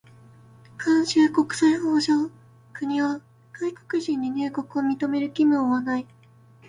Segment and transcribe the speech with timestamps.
[0.79, 2.31] 慣習国際法上、
[2.73, 3.21] 国は
[3.53, 6.07] 外国人に入国を認める義務を負わない。